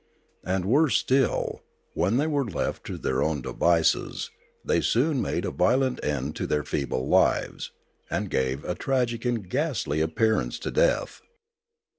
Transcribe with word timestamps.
And 0.43 0.65
worse 0.65 0.97
still, 0.97 1.61
when 1.93 2.17
they 2.17 2.25
were 2.25 2.43
left 2.43 2.85
to 2.87 2.97
their 2.97 3.21
own 3.21 3.43
devices, 3.43 4.31
they 4.65 4.81
soon 4.81 5.21
made 5.21 5.45
a 5.45 5.51
violent 5.51 6.03
end 6.03 6.35
to 6.37 6.47
their 6.47 6.63
feeble 6.63 7.07
lives, 7.07 7.69
and 8.09 8.27
gave 8.31 8.65
a 8.65 8.73
tragic 8.73 9.25
and 9.25 9.47
ghastly 9.47 10.01
appearance 10.01 10.57
to 10.57 10.71
death. 10.71 11.21